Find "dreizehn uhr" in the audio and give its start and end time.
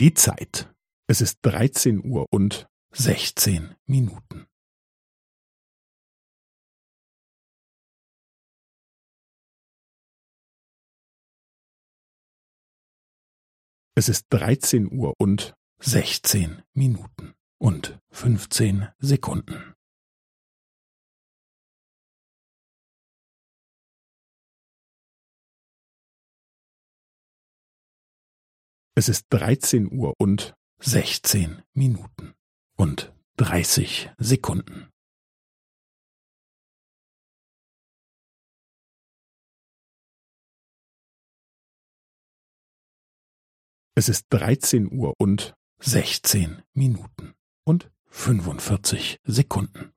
1.42-2.26, 14.30-15.14, 29.30-30.12, 44.30-45.14